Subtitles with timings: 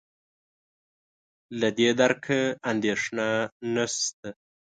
[1.59, 2.39] له دې درکه
[2.71, 3.27] اندېښنه
[3.75, 4.29] نشته.